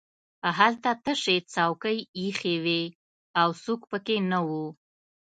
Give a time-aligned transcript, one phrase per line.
[0.57, 2.83] هلته تشې څوکۍ ایښې وې
[3.41, 4.65] او څوک پکې نه وو